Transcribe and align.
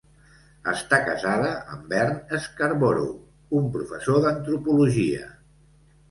Està 0.69 0.97
casada 1.07 1.49
amb 1.75 1.91
Vern 1.91 2.15
Scarborough, 2.45 3.19
un 3.59 3.67
professor 3.75 4.17
d'antropologia. 4.23 5.29